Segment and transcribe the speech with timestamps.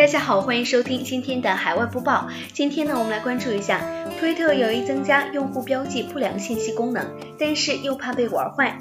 [0.00, 2.26] 大家好，欢迎收听今天的海外播报。
[2.54, 3.82] 今天呢，我们来关注一下，
[4.18, 7.06] 推特有意增加用户标记不良信息功能，
[7.38, 8.78] 但是又怕被玩坏。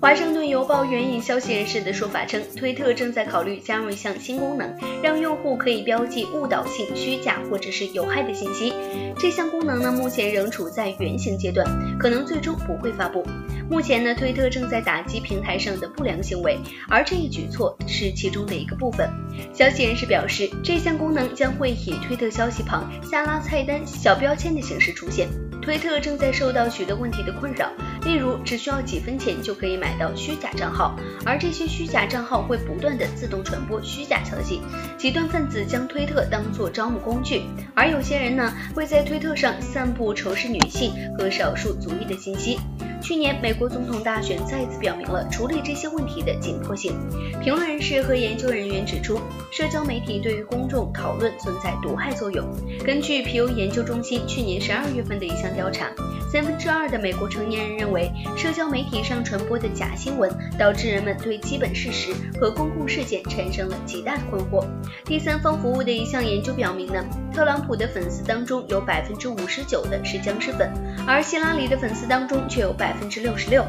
[0.00, 4.72] 华盛顿邮报援引消息人士的说法称，推特正在考虑加入一项新功能，
[5.02, 8.72] 让用户可以标记误导性、虚假或者是有害的信息。
[9.18, 11.66] 这项功能呢，目前仍处在原型阶段，
[11.98, 13.26] 可能最终不会发布。
[13.70, 19.10] 目前呢，推特正在打击平台上的不良行为，而这一举措是其中的一个部分。
[19.52, 25.28] 消息人士表示，这项功能将会以推特消息旁下拉菜单小标签的形式出现。
[25.62, 27.72] 推特正在受到许多问题的困扰，
[28.04, 34.60] 例如只需要几分钱就可以买到虚假账号，而这些虚假账号会不断的自动传播虚假消息。
[34.98, 42.58] 极端分子将推特当作招募工具，而有些人呢会在推特上散布仇视女性和少数族裔的信息。
[43.04, 46.98] 去年美国总统大选再次表明了处理这些问题的紧迫性。
[47.42, 52.42] 评论人士和研究人员指出，社交媒体对于公众讨论存在毒害作用。
[52.82, 55.90] 根据皮尤研究中心去年十二月份的一项调查，
[56.32, 62.10] 三分之二的美国成年人认为，社交媒体上传播的假新闻导致人们对基本事实
[62.40, 64.64] 和公共事件产生了极大的困惑。
[65.04, 67.04] 第三方服务的一项研究表明呢，
[67.34, 70.72] 特朗普的粉丝当中有百分之五十九的是僵尸粉，
[71.06, 73.64] 而希拉里的粉丝当中却有百分之六十六。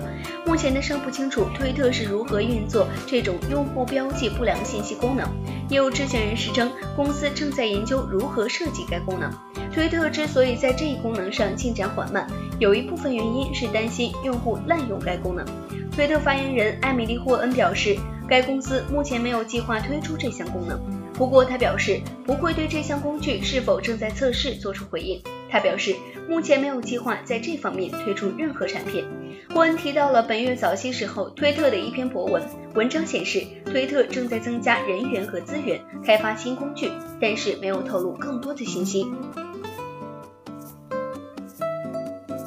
[0.46, 5.28] 目前呢尚不清楚推特是如何运作这种用户标记不良信息功能。
[5.70, 9.32] 也有知情人士称，公司正在研究如何设计该功能。
[9.74, 12.28] 推特之所以在这一功能上进展缓慢，
[12.60, 15.46] 有一部分原因是担心用户滥用该功能。
[15.92, 17.98] 推特发言人艾米丽霍恩表示，
[18.28, 20.80] 该公司目前没有计划推出这项功能。
[21.14, 25.22] 不过，他表示不会对这项工具是否正在测试做出回应。
[25.56, 25.96] 他表示，
[26.28, 29.06] 目前没有计划在这方面推出任何产品。
[29.54, 32.44] 霍恩提到了本月早些时候推特的一篇博文，
[32.74, 39.08] 文章显示推特正在增加人员和资源，开发新工具，但是没有透露更多的信息。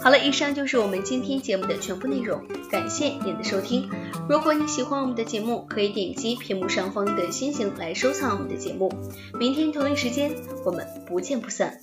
[0.02, 3.88] 好了，以上就是我们今天节目的全部内容，感谢您的收听。
[4.28, 8.92] 如果你喜欢我们的节目，可以点击屏幕上方的星星来收藏我们的节目。
[9.40, 10.30] 明天同一时间，
[10.66, 11.80] 我们不见不散。